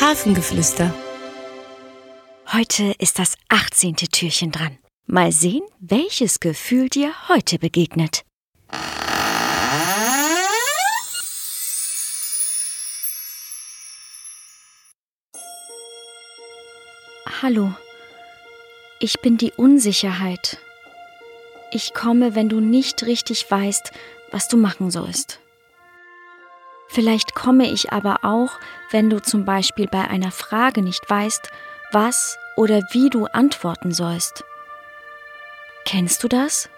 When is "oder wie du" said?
32.54-33.24